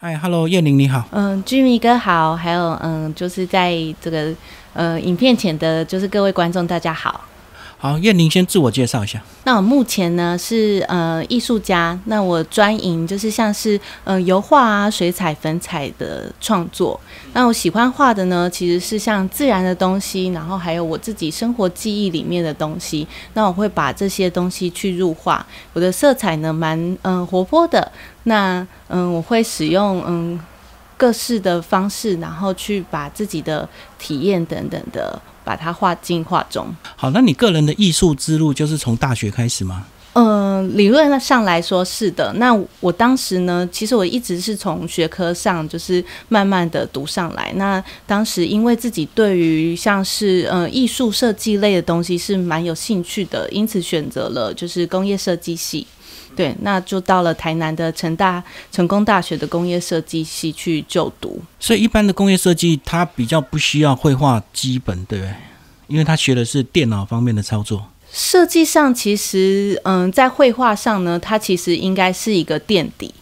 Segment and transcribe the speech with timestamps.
[0.00, 1.08] 嗨，Hello，叶玲你好。
[1.10, 4.32] 嗯，居民哥好，还有嗯，就是在这个
[4.72, 7.24] 呃影片前的，就是各位观众大家好。
[7.80, 9.22] 好，燕玲先自我介绍一下。
[9.44, 16.98] 那我目前呢是呃艺术家，那我专营就是像是呃油画啊、水彩、粉彩的创作。
[17.34, 23.06] 那我喜欢画的呢，其实是像自然的东西，然后还有我自己生活记忆里面的东西。
[23.34, 25.46] 那我会把这些东西去入画。
[25.72, 27.92] 我的色彩呢蛮嗯活泼的。
[28.24, 30.40] 那嗯我会使用嗯
[30.96, 33.68] 各式的方式，然后去把自己的
[34.00, 35.22] 体验等等的。
[35.48, 36.66] 把它画进画中。
[36.94, 39.86] 好，那你个人的艺术之路就是从大学开始吗？
[40.12, 42.30] 嗯，理论上来说是的。
[42.34, 47.50] 那我当时呢，其实我一直是从学科上就是慢慢的读上来。
[47.54, 55.86] 那当时因为自己对于像是呃艺术设计类的东西是蛮有兴趣的，因此选择了就是工业设计系。
[56.36, 61.40] 对，那就到了台南的成大成功大学的工业设计系去就读。
[61.58, 65.34] 所以一般的工业设计，它比较不需要绘画基本，对不对？
[65.88, 67.90] 因为他学的是电脑方面的操作。
[68.12, 73.12] 设计上其实，嗯，在绘画上呢，它其实应该是一个垫底。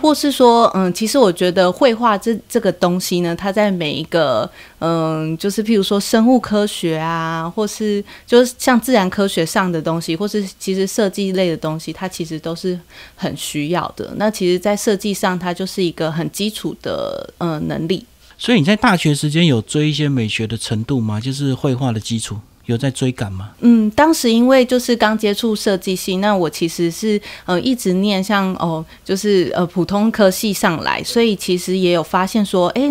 [0.00, 12.78] 或是说，嗯，其实我觉得绘画这这个东西呢，它在每一个，嗯，就是譬如说生物科学啊，或是就是像自然科学上的东西，或是其实设计类的东西，它其实都是
[13.14, 14.12] 很需要的。
[14.16, 18.04] 那其实，在设计上，它就是一个很基础的，嗯，能力。
[18.38, 21.18] 所以你在大学时间有追一些美学的程度吗？
[21.18, 22.36] 就是绘画的基础。
[22.66, 23.50] 有在追赶吗？
[23.60, 32.82] 嗯，当时因为就是刚接触设计系，那我其实是呃一直念像哦，就是呃普通科系上来，所以其实也有发现说，哎，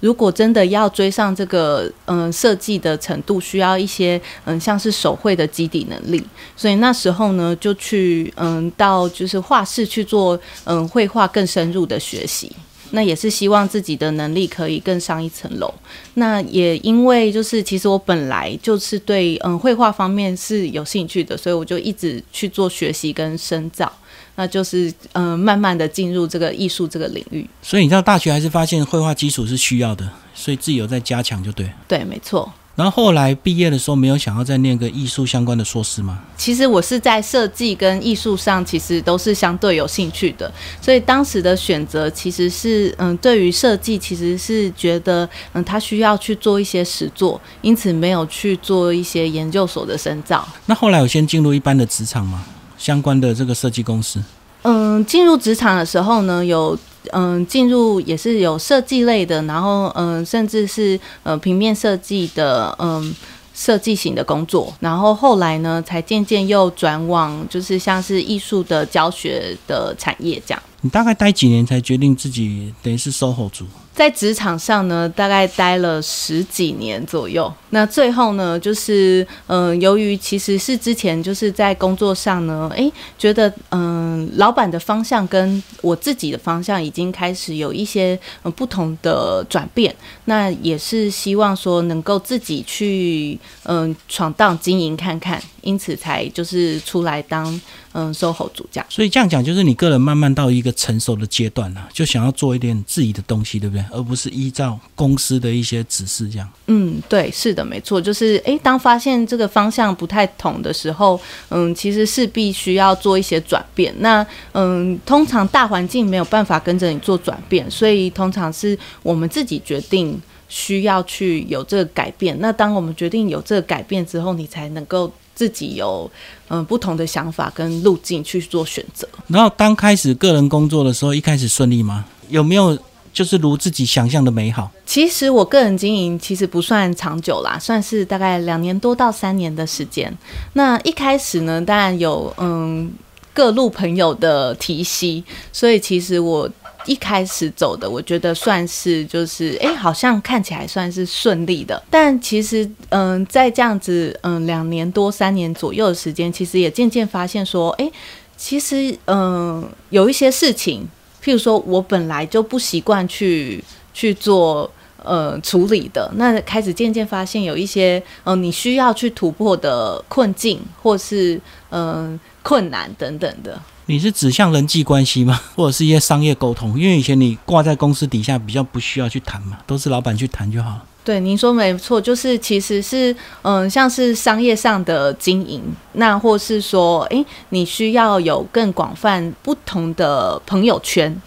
[0.00, 6.22] 如果真的要追上这个嗯设计的程度，需要一些嗯像是手绘的基底能力，
[6.56, 12.50] 所以那时候呢就去嗯到就是画室去做嗯绘画更深入的学习。
[12.92, 15.72] 那也是希望自己的能力可以更上一层楼。
[16.14, 23.92] 那也因为就是其实我本来就是对嗯绘画方面是有兴趣的，所以我就一直去做学习跟深造。
[24.36, 27.46] 那就是嗯慢慢的进入这个艺术这个领域。
[27.60, 31.70] 所以你到大学还是发现绘画基础是需要的，所以自己有在加强就对。
[31.86, 32.50] 对，没错。
[32.80, 36.18] 然后后来毕业的时候，没有想要再念个艺术相关的硕士吗？
[36.38, 50.48] 其实我是在设计跟艺术上，其实都是相对有兴趣的，所以当时的选择其实是，嗯，对于设计其实是觉得，嗯，他需要去做一些实作，因此没有去做一些研究所的深造。
[50.64, 52.42] 那后来有先进入一般的职场吗？
[52.78, 54.18] 相关的这个设计公司？
[54.62, 56.78] 嗯，进入职场的时候呢，有。
[57.12, 63.14] 嗯，进入也是有设计类的，然后嗯，甚至是呃平面设计的嗯
[63.54, 70.62] 设计型的工作，然后后来呢，才渐渐又转往就是像是艺术的教学的产业这样。
[70.82, 73.66] 你大概待几年才决定自己等于是售后组？
[73.92, 77.52] 在职场上呢，大概待了十几年左右。
[77.70, 89.94] 那最后呢，就是嗯，由于其实是之前就是在工作上呢，诶，觉得嗯，老板的方向跟我自己的方向已经开始有一些嗯不同的转变。
[90.24, 97.60] 那也是希望说能够自己去嗯闯荡经营看看，因此才就是出来当
[97.92, 98.84] 嗯 SOHO 主家。
[98.88, 103.84] 所以这样讲，就是你个人慢慢到一个成熟的阶段了，就想要做一点自己的东西，对不对？
[103.92, 106.48] 而不是依照公司的一些指示这样。
[106.66, 113.94] 嗯，对，是的，没错，就是诶，当发现这个方向不太同的时候，嗯，其实是必须要做一些转变。
[113.98, 122.38] 那嗯，通常大环境没有办法跟着你做转变，所以通常是我们自己决定需要去有这个改变。
[122.40, 126.10] 那当我们决定有这个改变之后，你才能够自己有
[126.48, 129.08] 嗯不同的想法跟路径去做选择。
[129.26, 132.04] 然后，当开始个人工作的时候，一开始顺利吗？
[132.28, 132.78] 有没有？
[133.12, 134.70] 就是如自己想象的美好。
[134.86, 140.12] 其实我个人经营其实不算长久啦，算是大概两年多到三年的时间。
[140.54, 142.90] 那一开始呢，当然有嗯
[143.32, 145.22] 各路朋友的提携，
[145.52, 146.48] 所以其实我
[146.86, 151.80] 一开始走的，我觉得算是就是哎，好像看起来算是顺利的。
[151.90, 157.90] 但其实嗯，在这样子嗯两年多三年左右的时间，其实也渐渐发现说，哎，
[158.36, 160.88] 其实嗯有一些事情。
[161.22, 163.62] 譬如说，我本来就不习惯去
[163.92, 164.70] 去做
[165.02, 171.40] 呃处理的，那开始渐渐发现有一些呃你需要去突破的困境，或是
[171.70, 173.60] 嗯困难等等的。
[173.86, 175.40] 你是指向人际关系吗？
[175.56, 176.78] 或者是一些商业沟通？
[176.78, 180.84] 因为以前你挂在公司底下，比较不需要去谈嘛，都是老板去谈就好了。
[181.10, 183.12] 对，您说没错，就是其实是
[183.42, 185.60] 嗯，像是商业上的经营，
[185.94, 191.20] 那或是说，诶，你需要有更广泛不同的朋友圈，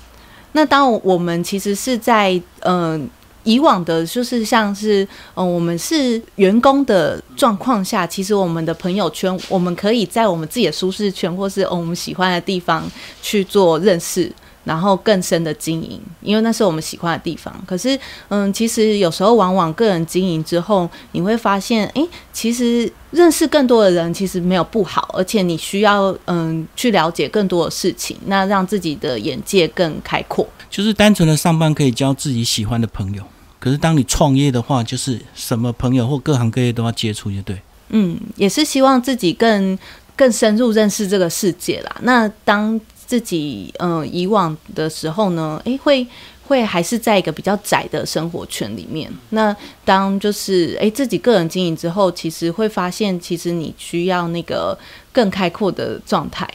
[0.54, 3.10] 那当我们其实是在嗯。
[3.46, 12.90] 以往的，就是像是，嗯，我们是员工的状况下，其实我们的朋友圈，我们可以在我们自己的舒适圈，或是我们喜欢的地方
[13.22, 14.32] 去做认识，
[14.64, 17.54] 然后更深的经营，因为那是我们喜欢的地方。
[17.66, 18.00] 可是，
[18.30, 30.48] 嗯，其实有时候往往个人经营之后，你会发现，诶，其实认识更多的人其实没有不好，而且你需要，嗯，去了解更多的事情，那让自己的眼界更开阔。
[30.70, 33.24] 就是单纯的上班可以交自己喜欢的朋友。
[33.60, 37.62] 可是，当你创业的话，就是什么朋友或各行各业都要接触，就对。
[37.90, 39.78] 嗯，也是希望自己更
[40.16, 41.96] 更深入认识这个世界啦。
[42.02, 42.80] 那当
[43.14, 46.04] 自己嗯以往的时候呢，诶，会
[46.48, 49.08] 会还是在一个比较窄的生活圈里面。
[49.30, 49.56] 那
[49.86, 54.76] 当就是诶自己个人经营之后，其实会发现，其实你需要那个
[55.12, 56.50] 更开阔的状态。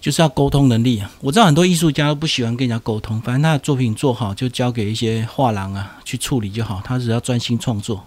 [0.00, 1.10] 就是要沟通能力啊！
[1.20, 8.04] 我知道很多艺术家都不喜欢跟人家沟通，反正他的作品做好就交给一些画廊啊去处理就好，他只要专心创作。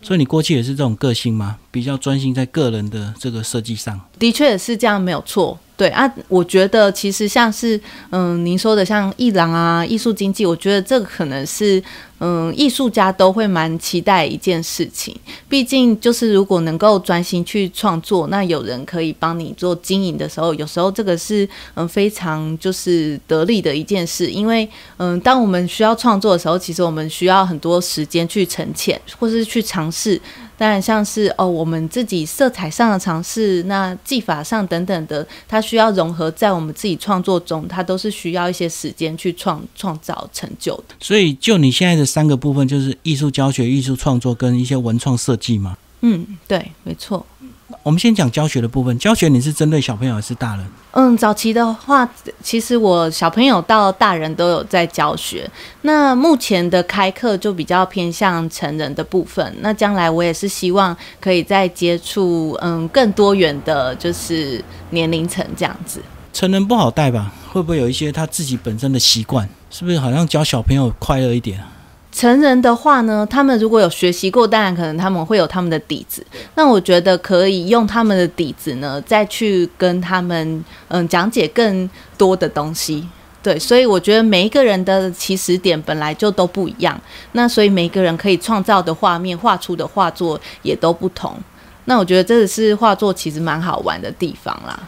[0.00, 1.58] 所以你过去也是这种个性吗？
[1.70, 4.00] 比较专心在个人的这个设计上？
[4.18, 5.58] 的确也是这样，没有错。
[5.76, 7.78] 对啊，我觉得其实像是
[8.10, 11.82] 嗯，您说的像艺廊啊、艺术经济，我觉得这个可能是
[12.20, 15.12] 嗯，艺术家都会蛮期待一件事情。
[15.48, 24.28] 毕竟就是如果能够专心去创作，那有人可以帮你做经营的时候，有时候这个是嗯非常就是得力的一件事。
[24.30, 24.68] 因为
[24.98, 30.20] 嗯，当我们需要创作的时候，其实我们需要很多时间去沉潜，或是去尝试。
[30.64, 40.94] 当然，像是哦，我们自己色彩上的尝试，那技法上等等的，它需要融合在我们自己创作中，它都是需要一些时间去创创造成就的。
[40.98, 45.76] 所以，就你现在的三个部分，就是艺术教学、艺术创作跟一些文创设计吗？
[46.00, 47.26] 嗯，对，没错。
[47.82, 48.98] 我们先讲教学的部分。
[48.98, 50.66] 教学你是针对小朋友还是大人？
[50.92, 52.08] 嗯，早期的话，
[52.42, 55.50] 其实我小朋友到大人都有在教学。
[55.82, 59.54] 那目前的开课就比较偏向成人的部分。
[59.60, 66.00] 那将来我也是希望可以再接触嗯更多元的，就是年龄层这样子。
[66.32, 67.32] 成人不好带吧？
[67.50, 69.48] 会不会有一些他自己本身的习惯？
[69.70, 71.60] 是不是好像教小朋友快乐一点？
[72.14, 76.24] 成人的话呢，他们如果有学习过，当然可能他们会有他们的底子。
[76.54, 83.04] 那我觉得可以用他们的底子呢，再去跟他们嗯讲解更多的东西。
[83.42, 86.98] 对，所以我觉得每一个人的起始点本来就都不一样，
[87.32, 91.36] 那所以每一个人可以创造的画面、画出的画作也都不同。
[91.86, 94.78] 那我觉得这个是画作其实蛮好玩的地方啦。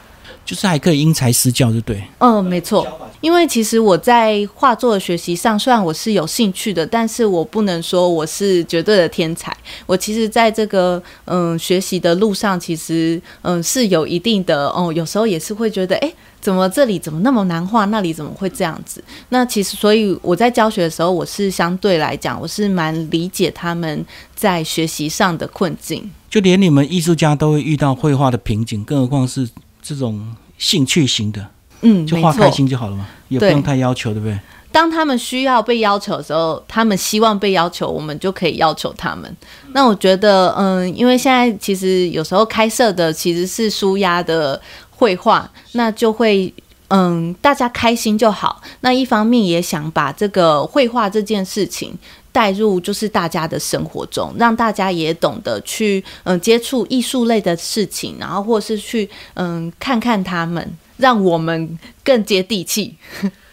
[0.46, 2.02] 就是还可以因材施教，对不对？
[2.18, 2.86] 嗯，没错。
[3.20, 9.54] 因为其实我在画作的学习上，虽然我是有兴趣的，但是我不能说我是绝对的天才。
[9.86, 19.02] 我其实在这个嗯学习的路上，其实嗯是有一定的哦，有时候也是会觉得，哎，怎么这里怎么那么难画，那里怎么会这样子？
[19.30, 24.04] 那其实，所以我在教学的时候，我是相对来讲，我是蛮理解他们
[24.36, 26.08] 在学习上的困境。
[26.30, 29.48] 就连你们艺术家都会遇到绘画的瓶颈，更何况是。
[29.86, 31.46] 这种兴趣型的，
[31.82, 34.36] 嗯，就画开心就好了嘛，也不用太要求，对不对？
[34.72, 39.34] 当他们需要被要求的时候，他们希望被要求，我们就可以要求他们。
[39.72, 44.60] 那我觉得，嗯，因为现在其实有时候开设的其实是舒压的
[44.90, 46.52] 绘画，那就会，
[46.88, 48.60] 嗯，大家开心就好。
[48.80, 51.96] 那一方面也想把这个绘画这件事情。
[52.36, 62.94] 带入就是大家的生活中，让大家也懂得去嗯接触艺术类的事情，然后或是去嗯看看他们，让我们更接地气。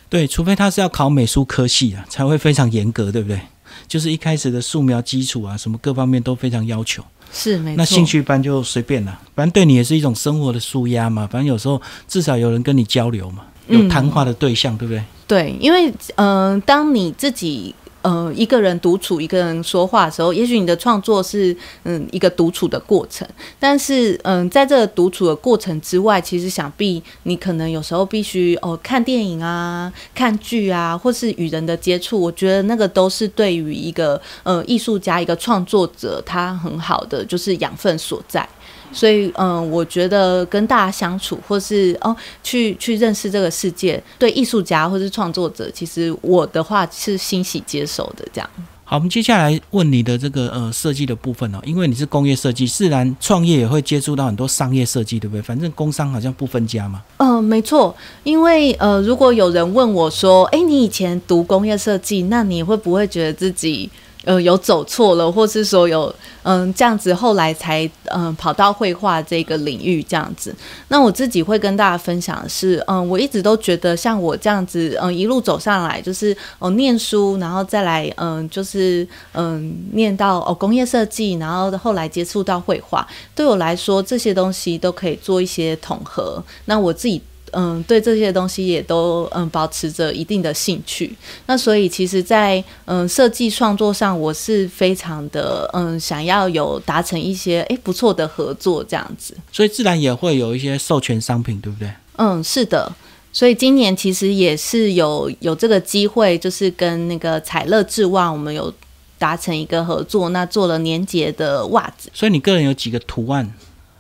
[0.10, 3.40] 对，除非他是要考美术科系啊，才会非常严格，对不对？
[3.88, 7.02] 就是一开始的素描基础啊，什么各方面都非常要求。
[7.32, 7.78] 是没错。
[7.78, 11.26] 那兴趣班就随便了，反正对你也是一种生活的舒压嘛。
[11.32, 15.02] 反正有时候至少有人跟你交流嘛，有谈话的对象，对不对？
[15.26, 17.74] 对，因为嗯，当你自己。
[18.04, 23.28] 呃，一个人独处，一个人说话的时候，也许你的创作是嗯一个独处的过程，
[23.60, 38.48] 但是嗯，在这个独处的过程之外，其实想必你可能有时候必须哦看电影啊、看剧啊，或是与人的接触，我觉得那个都是对于一个呃艺术家、一个创作者，他很好的就是养分所在。
[38.94, 48.26] 所以，嗯，我觉得跟大家相处，或是哦，去去认识这个世界，对艺术家或是创作者，其实我的话是欣喜接受的。
[48.32, 48.50] 这样。
[48.86, 55.42] 好，我们接下来问你的这个呃设计的部分哦，因为你是工业设计，自然创业也会接触到很多商业设计，对不对？
[55.42, 57.02] 反正工商好像不分家嘛。
[57.18, 57.96] 嗯，没错。
[58.24, 63.90] 因为呃，如果有人问我说，哎，你以前读工业设计，那你会不会觉得自己？
[64.26, 66.14] 呃有走错了，或是说有
[66.44, 70.56] 嗯这样子，后来才嗯跑到绘画这个领域这样子。
[70.88, 86.44] 那我自己会跟大家分享的是，嗯，我一直都觉得像我这样子，嗯，一路走上来，就是哦念书，然后再来嗯就是嗯念到哦工业设计，然后后来接触到绘画，对我来说这些东西都可以做一些统合。
[86.66, 87.22] 那我自己。
[87.54, 91.16] 嗯，对这些东西也都嗯保持着一定的兴趣。
[91.46, 99.36] 那所以其实，在嗯设计创作上，我是非常的嗯想要有达成一些诶不错的合作这样子。
[99.52, 101.90] 所以自然也会有一些授权商品，对不对？
[102.18, 102.92] 嗯，是的。
[103.32, 108.72] 所以今年其实也是有有这个机会，就是跟那个彩乐智袜，我们有
[109.18, 112.12] 达成一个合作，那做了年节的袜子。
[112.14, 113.52] 所以你个人有几个图案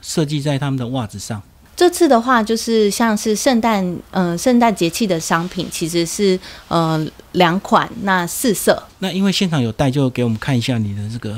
[0.01, 1.41] 设计在他们的袜子上？
[1.75, 8.81] 这次的话，就是像是圣诞，嗯，圣诞节气的商品，其实是呃两款，那四色。
[8.99, 11.35] 那因为现场有带，就给我们看一下你的这个，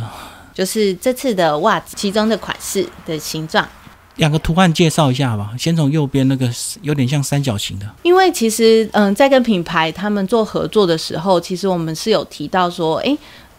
[0.53, 3.65] 就是这次的袜子其中的款式的形状。
[4.17, 6.49] 两个图案介绍一下吧，先从右边那个
[6.81, 7.85] 有点像三角形的。
[8.03, 13.17] 因为其实，嗯，在跟品牌他们做合作的时候，其实我们是有提到说，诶，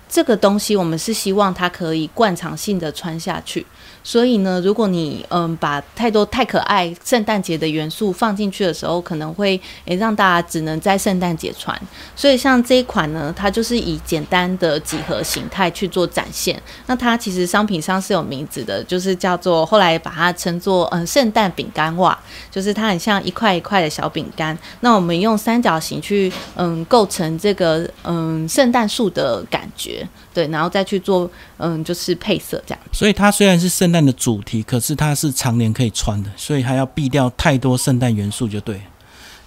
[0.08, 3.66] 这个东西我们是希望它可以惯常性的穿下去。
[4.02, 11.76] 所以呢，如果你嗯把太多太可爱圣诞节的元素放进去的时候，可能会诶让大家只能在圣诞节穿。
[12.14, 16.60] 所以像这一款呢，它就是以简单的几何形态去做展现。
[16.86, 22.16] 那它其实商品上是有名字的，就是叫做后来把它称作嗯圣诞饼干袜，
[22.48, 24.56] 就是它很像一块一块的小饼干。
[24.80, 32.80] 那我们用三角形去嗯构成这个嗯圣诞树的感觉觉，对，然后再去做嗯就是配色这样。
[32.92, 34.06] 所以它虽然是圣诞。
[34.06, 38.80] 的主题，可是它是常年可以穿的，所以还要避掉太多圣诞元素就对，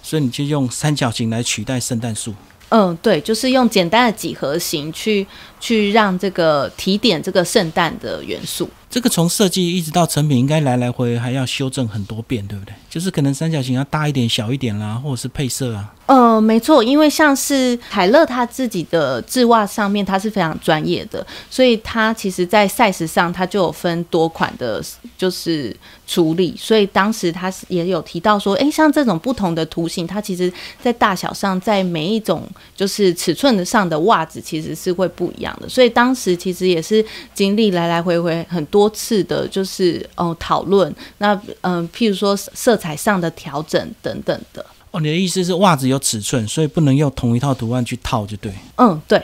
[0.02, 2.34] 所以你就用三角形来取代圣诞树。
[2.68, 5.26] 嗯，对，就是用简单的几何形去
[5.58, 8.68] 去让这个提点这个圣诞的元素。
[8.90, 12.74] 这个从设计一直到成品，应该来来回还要修正很多遍，对不对？
[12.90, 15.94] 就是可能三角形要大一点、小一点啦，或者是配色啊。
[16.06, 24.82] 呃，没错，因为像是海乐他自己的制袜上面，他是非常专业的，所以他其实在 size 上，他就有分多款的，
[25.16, 25.74] 就是
[26.08, 26.52] 处理。
[26.58, 32.42] 所以当时他是也有提到说，哎，像这种不同的图形，它其实在大小上，在每一种
[32.74, 35.68] 就是尺寸的上的袜子，其实是会不一样的。
[35.68, 38.79] 所以当时其实也是经历来来回回很多。
[38.80, 44.64] 多次的，就是哦讨论，那嗯，譬如说色彩上的调整等等的。
[44.90, 48.50] 哦，你的意思是袜子有尺寸，所以不能用同一套图案去套，就对。
[48.76, 49.22] 嗯，对，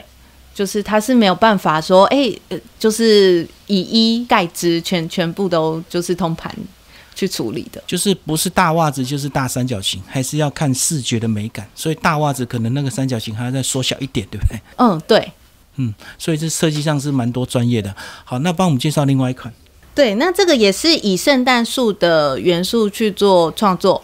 [0.54, 2.30] 就是它是没有办法说，哎，
[2.78, 6.54] 就是以一概之，全全部都就是通盘
[7.14, 7.82] 去处理的。
[7.86, 11.66] 就是不是大袜子就是大三角形，还是要看视觉的美感。
[11.74, 14.60] 所以大袜子可能那个三角形还要再缩小一点，对不对？
[14.76, 15.32] 嗯，对。
[15.76, 17.94] 嗯，所以这设计上是蛮多专业的。
[18.24, 19.52] 好，那帮我们介绍另外一款。
[19.94, 24.02] 对，那这个也是以圣诞树的元素去做创作。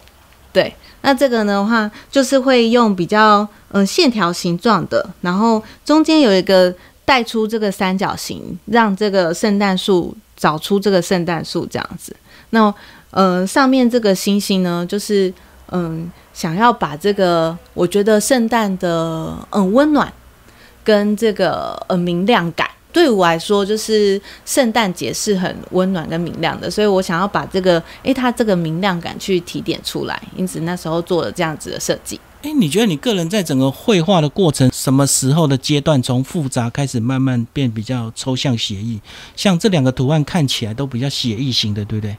[0.51, 6.73] 对，那这个的话就是会用比较嗯线条形状的，然后中间有一个
[7.05, 12.15] 带出这个三角形，让这个圣诞树找出这个圣诞树这样子。
[12.51, 12.73] 那
[13.11, 15.31] 呃上面这个星星呢，就是
[15.71, 20.11] 嗯想要把这个我觉得圣诞的嗯温暖。
[20.83, 32.19] 跟这个呃明亮感，对我来说就是圣诞节是很温暖跟明亮的，所以我想要把这个诶，它这个明亮感去提点出来，因此那时候做了这样子的设计。
[32.43, 38.99] 诶，你觉得你个人在整个绘画的过程，什么时候的阶段从复杂开始慢慢变比较抽象写意？
[39.35, 42.17] 像这两个图案看起来都比较写意型的，对不对？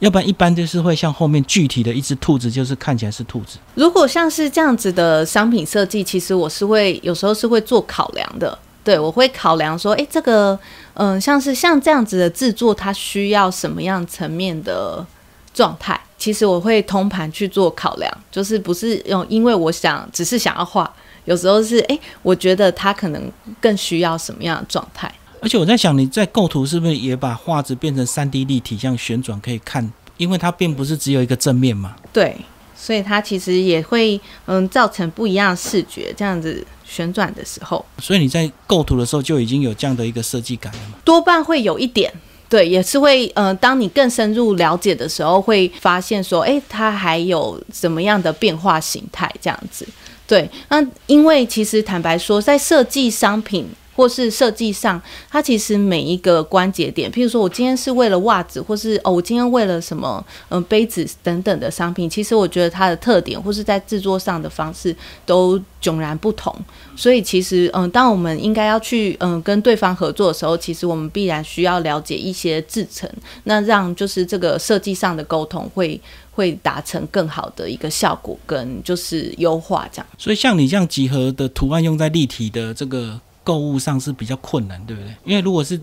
[0.00, 3.58] 要不然一般就是会像后面具体的一只兔子，就是看起来是兔子。
[3.74, 8.58] 如果像是这样子的商品设计，其实我是会有时候是会做考量的。
[8.84, 10.56] 对我会考量说，诶，这个
[10.94, 15.04] 嗯，像是像这样子的制作，它需要什么样层面的
[15.52, 16.00] 状态？
[16.16, 20.88] 其实我会通盘去做考量，就是不是用因为我想只是想要画，
[21.24, 23.28] 有时候是诶，我觉得它可能
[23.60, 25.12] 更需要什么样的状态。
[25.40, 29.92] 而且我在想，你在构图是不是也把画质变成三 D 立体，像旋转可以看？
[30.16, 31.94] 因为它并不是只有一个正面嘛。
[32.12, 32.34] 对，
[32.74, 37.84] 所以它其实也会嗯造成不一样的视觉，这样子旋转的时候。
[37.98, 40.98] 所以你在构图的时候就已经有这样的一个设计感了嘛？
[41.04, 42.10] 多半会有一点，
[42.48, 49.86] 对，也是会呃，当你更深入了解的时候，会发现说，哎，它还有什么样的变化形态这样子。
[50.26, 53.68] 对，那因为其实坦白说，在设计商品。
[53.96, 55.00] 或是设计上，
[55.30, 66.54] 它其实每一个关节点，譬如说我今天是为了袜子，或是哦我今天为了什么嗯杯子等等的商品，其实我觉得它的特点或是在制作上的方式都迥然不同。
[66.94, 73.10] 所以其实嗯，当我们应该要去嗯跟对方合作的时候，其实我们必然需要了解一些制成，
[73.44, 76.00] 那让就是这个设计上的沟通会
[76.32, 80.06] 会达成更好的一个效果，跟就是优化这样。
[80.18, 85.14] 所以像你这样几何的图案用在立体的这个购物上是比较困难，对不对？
[85.24, 85.80] 因为如果是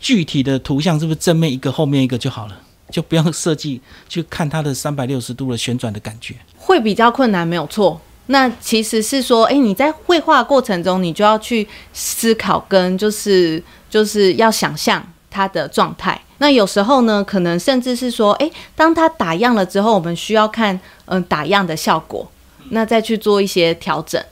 [0.00, 2.60] 具体的图像，是不是正面一个后面一个就好了？
[2.90, 6.34] 就不用设计去看它的三百六十度的旋转的感觉。
[6.56, 8.00] 会比较困难，没有错。
[8.26, 15.00] 那其实是说，诶，你在绘画过程中，你就要去思考，跟就是就是要想象
[15.30, 16.20] 它的状态。
[16.38, 22.28] 那有时候呢，可能甚至是说，诶，当它打样了之后，我们需要看嗯打样的效果，
[22.70, 24.22] 那再去做一些调整。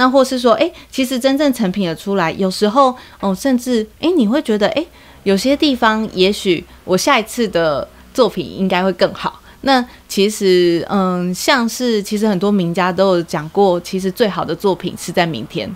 [0.00, 4.86] 那或是说，诶，其实真正成品的出来，有时候哦，甚至诶，你会觉得，诶，
[5.24, 9.38] 有些地方也许我下一次的作品应该会更好。
[9.60, 15.70] 那其实，嗯，像是其实很多名家都有讲过，其实最好的作品是在明天。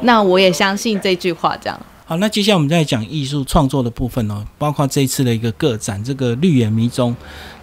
[0.00, 1.78] 那我也相信这句话，这样。
[2.06, 7.14] 好，那接下来我们再讲艺术创作的部分哦，包括这一次的一个个展，这个绿野迷踪，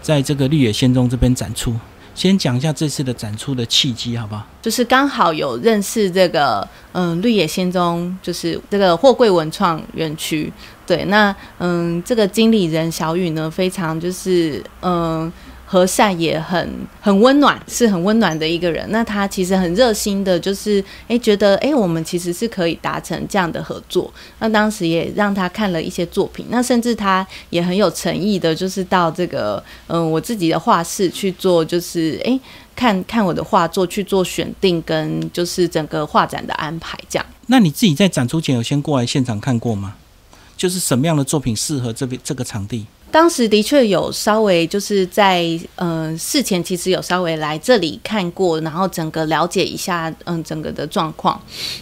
[0.03, 1.73] 在这个绿野仙踪这边展出。
[2.15, 4.47] 先讲一下这次的展出的契机，好不好？
[4.61, 10.51] 就是刚好有认识这个，嗯，绿野仙踪，就是这个货柜文创园区。
[10.87, 15.31] 对，那嗯，这个经理人小雨呢，非常就是嗯。
[15.65, 16.69] 和善也很
[17.01, 18.85] 很温暖，是很温暖的一个人。
[18.91, 24.13] 那他其实很热心的，就是诶觉得诶我们其实是可以达成这样的合作。
[24.39, 32.39] 那当时也让他看了一些作品，那甚至他也很有诚意的，就是到这个嗯我自己的画室去做，就是诶
[32.75, 37.25] 看看我的画作去做选定跟就是整个画展的安排这样。
[37.47, 39.95] 那你自己在展出前有先过来现场看过吗？
[40.57, 42.85] 就是什么样的作品适合这边这个场地？
[43.15, 51.41] 当时的确有稍微就是在嗯事前其实有稍微来这里看过，然后整个了解一下嗯整个的状况。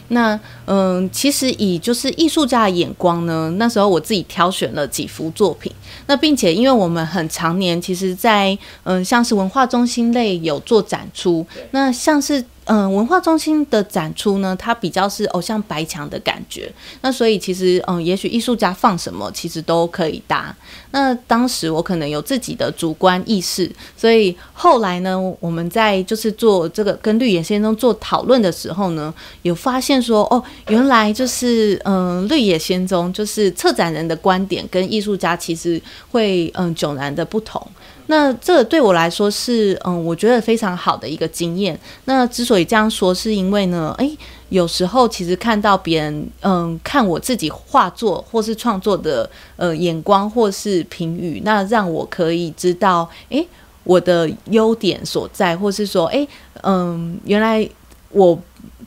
[0.10, 5.72] 那嗯其实以就是艺术家的眼光呢，那时候我自己挑选了几幅作品。
[6.06, 12.46] 那并且因为我们很常年其实在嗯像是文化中心类有做展出，那像是。
[12.65, 16.72] 嗯，文化中心的展出呢，它比较是偶像白墙的感觉。
[17.01, 20.56] 那所以其实，嗯，也许艺术家放什么，其实都可以搭。
[20.91, 37.65] 那当时我可能有自己的主观意识，所以后来呢，我们在就是做这个跟绿野仙踪做讨论的时候呢，有发现说，哦，原来就是嗯，绿野仙踪就是策展人的观点跟艺术家其实会嗯迥然的不同。
[38.08, 41.80] 那这对我来说是嗯，我觉得非常好的一个经验。
[42.06, 44.18] 那之所以这样说，是因为呢，诶，
[44.50, 53.48] 有时候其实看到别人嗯看我自己画作或是创作的呃眼光或是评语，那让我可以知道诶，
[53.86, 56.28] 我的优点所在，或是说诶，
[56.62, 57.68] 嗯，原来
[58.10, 58.38] 我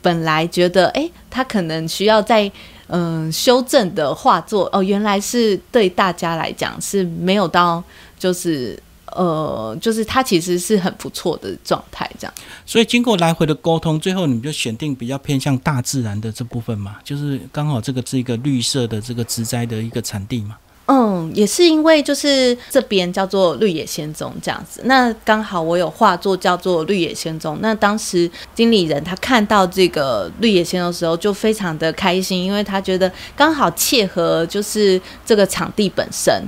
[0.03, 2.53] 本来觉得诶，他可能需要在
[2.89, 7.83] 嗯修正的画作哦，原来是对大家来讲是没有到
[8.19, 8.79] 就是。
[9.17, 12.35] 呃，就是它其实是很不错的状态，这样。
[12.65, 20.57] 所以经过来回的沟通，最后你们就选定比较偏向大自然的这部分嘛，就是刚好这个是一个绿色的这个植栽的一个产地嘛。
[20.89, 36.41] 嗯，也是因为就是这边叫做绿野仙踪这样子，那刚好我有画作叫做绿野仙踪，那当时经理人他看到这个绿野仙踪的时候就非常的开心，因为他觉得刚好切合就是这个场地本身。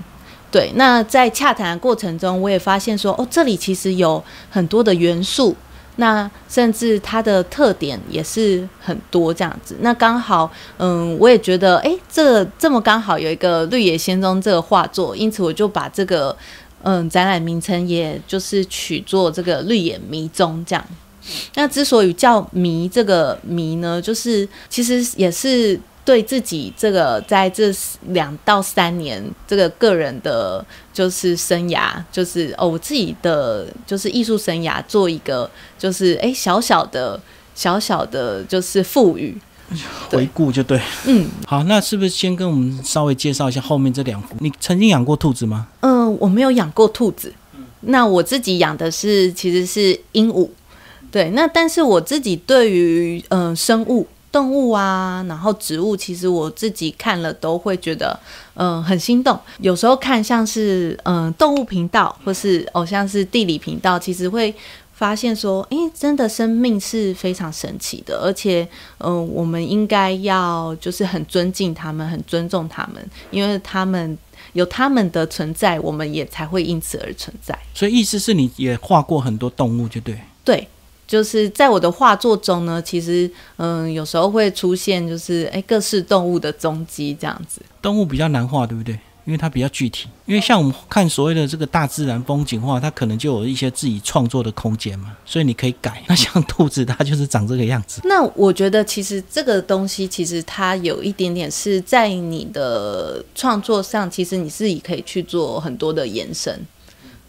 [0.51, 5.55] 对，那在洽谈的过程中，我也发现说，哦，这里其实有很多的元素，
[5.97, 9.77] 那甚至它的特点也是很多这样子。
[9.81, 16.35] 那刚好，嗯，我也觉得，哎，这这么刚好有一个绿野仙踪这个画作，因此我就把这个，
[16.83, 20.83] 嗯，展览名称也就是取作这个绿野迷踪这样。
[21.57, 25.79] 那之所以叫迷这个迷呢，就是其实也是。
[26.09, 27.71] 对自己这个在这
[28.07, 37.21] 两到三年这个个人的，就是生涯，就是哦，我自己的就是艺术生涯，做一个就是哎小小的
[37.55, 39.37] 小小的，就是赋予
[40.09, 40.81] 回顾就对。
[41.05, 44.35] 嗯，好，那是不是先跟我们稍微介绍一下后面这两幅？
[44.41, 45.69] 你曾经养过兔子吗？
[45.81, 47.31] 嗯，我没有养过兔子。
[47.83, 50.49] 那我自己养的是其实是鹦鹉。
[51.11, 54.07] 对，那但是我自己对于嗯生物。
[54.31, 58.19] 动物啊，然后植物，其实我自己看了都会觉得，
[58.55, 59.39] 嗯，很心动。
[59.61, 64.55] 有时候看像是嗯动物频道，或是哦像是地理频道，其实会
[64.93, 74.19] 发现说，诶，真的生命是非常神奇的，而且，嗯、我们应该要就是很尊敬他们，很尊重他们，因为他们
[74.55, 77.57] 有他们的存在，我们也才会因此而存在。
[77.73, 80.19] 所以意思是你也画过很多动物，就对。
[80.45, 80.67] 对，
[81.09, 87.63] 就是在我的画作中呢，其实，嗯、有时候会出现就是，诶，各式动物的踪迹这样子。
[87.81, 88.99] 动物比较难画，对不对？
[89.25, 90.09] 因为它比较具体。
[90.25, 96.03] 因为像我们看所谓的这个大自然风景画，它可能就有一些自己创作的空间嘛，所以你可以改。
[96.07, 98.01] 那像兔子，它就是长这个样子。
[98.09, 106.59] 那我觉得其实这个东西，其实它有一点点是在你的创作上，其实你自己可以去做很多的延伸。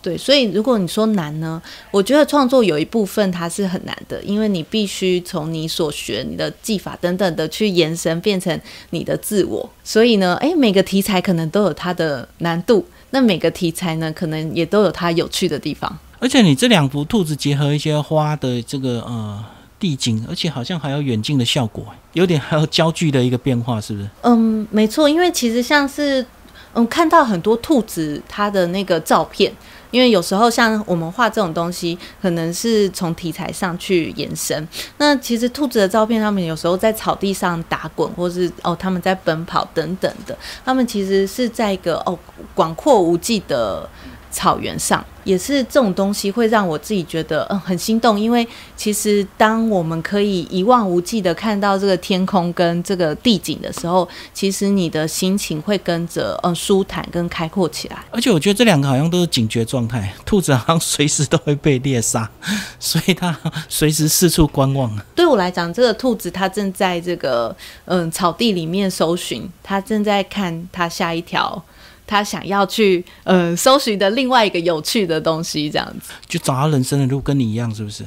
[0.02, 8.58] 对，所以如果你说难呢，我觉得创作有一部分它是很难的，因为你必须从你所学、你的技法等等的去延伸，变成
[8.92, 9.70] 你的自我。
[9.84, 15.98] 所以呢，诶，每个题材可能都有它的难度，那每个题材呢，可能也都有它有趣的地方。
[16.20, 19.44] 而且你这两幅兔子结合一些花的这个呃
[19.80, 24.10] 地景，而且好像还有远近的效果，有点还有焦距的一个变化，是不是？
[24.24, 26.26] 嗯，没错，因为其实像是
[26.74, 29.52] 嗯看到很多兔子它的那个照片，
[29.92, 34.68] 因为有时候像我们画这种东西，可能是从题材上去延伸。
[34.98, 42.18] 那其实兔子的照片，他们有时候在草地上打滚，或是哦他们在奔跑等等的，他们其实是在一个哦
[42.54, 43.90] 广阔无际的。
[44.32, 58.04] 草原上也是这种东西会让我自己觉得嗯很心动，因为其实当我们可以一望无际的看到这个天空跟这个地景的时候，其实你的心情会跟着嗯舒坦跟开阔起来。
[58.10, 62.28] 而且我觉得这两个好像都是警觉状态，兔子好像随时都会被猎杀，
[62.80, 63.38] 所以它
[63.68, 65.06] 随时四处观望啊。
[65.14, 71.64] 对我来讲，这个兔子它正在这个嗯草地里面搜寻，它正在看它下一条。
[72.10, 76.12] 他想要去呃搜寻的另外一个有趣的东西，这样子。
[76.28, 78.04] 就找他人生的路，跟你一样，是不是？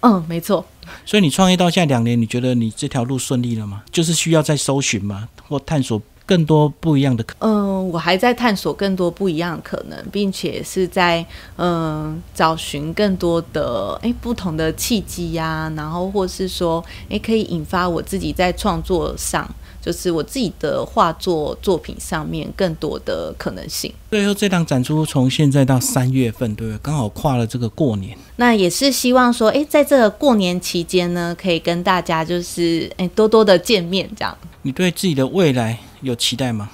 [0.00, 0.62] 嗯，没错。
[1.06, 3.82] 所以你创业到现在两年，你觉得你这条路顺利了吗？
[3.90, 5.28] 就是需要再搜寻吗？
[5.48, 7.34] 或探索更多不一样的可？
[7.40, 11.24] 嗯，我还在探索更多不一样的可能，并且是在
[11.56, 19.48] 嗯找寻更多的诶不同的契机呀、然后或是说诶可以引发我自己在创作上。
[19.80, 23.92] 就是我自己的画作作品上面更多的可能性。
[24.10, 26.78] 最后这档展出从现在到三月份，对不对？
[26.82, 28.16] 刚好跨了这个过年。
[28.36, 34.36] 那也是希望说，诶，在这个过年期间呢，可以跟大家就是诶多多的见面，这样。
[34.62, 36.70] 你对自己的未来有期待吗？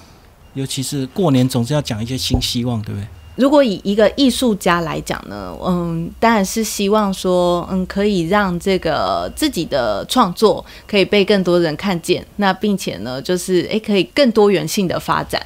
[0.55, 3.07] 尤其是过年总是要讲一些新希望，对不对？
[3.37, 15.45] 如果以一个艺术家来讲呢，嗯，当然是希望说，嗯，可以让这个自己的创作可以被更多人看见，那并且呢，就是诶，可以更多元性的发展。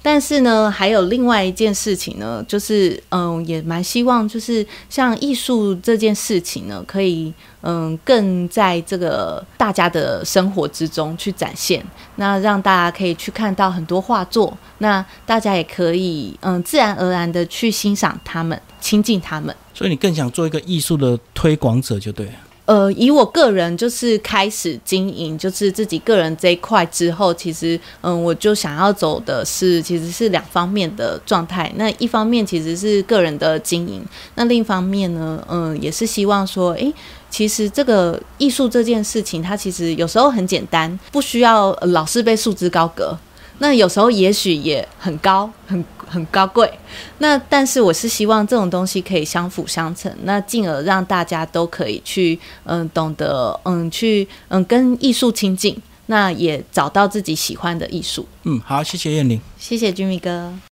[0.00, 7.32] 但是呢，还有另外一件事情呢，就是嗯，也蛮希望就是像艺术这件事情呢，可以
[7.62, 11.84] 嗯更在这个大家的生活之中去展现，
[12.16, 19.54] 那让大家可以去看到很多画作，那大家也可以嗯自然而然的去欣赏他们，亲近他们。
[19.74, 22.32] 所以你更想做一个艺术的推广者，就对了。
[22.68, 31.72] 呃，以我个人就是开始经营，就是自己个人这一块之后，其实嗯，我就想要走的是其实是两方面的状态。
[31.76, 34.04] 那一方面其实是个人的经营，
[34.34, 36.92] 那另一方面呢，嗯，也是希望说，诶，
[37.30, 43.18] 其实这个艺术这件事情，它其实有时候很简单，不需要老是被束之高阁。
[43.58, 46.70] 那有时候也许也很高，很很高贵。
[47.18, 58.26] 那但是我是希望这种东西可以相辅相成，那进而让大家都可以去嗯懂得嗯去嗯跟艺术亲近，那也找到自己喜欢的艺术。
[58.44, 59.40] 嗯，好，谢谢燕玲。
[59.58, 60.58] 谢谢君米哥。